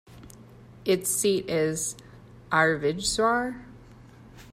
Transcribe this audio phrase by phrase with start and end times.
[0.83, 1.95] Its seat is
[2.51, 3.57] Arvidsjaur.